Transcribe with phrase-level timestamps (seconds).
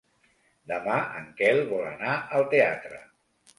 [0.71, 3.07] Demà en Quel vol anar al teatre.